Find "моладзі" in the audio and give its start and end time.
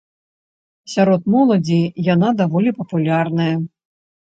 1.35-1.79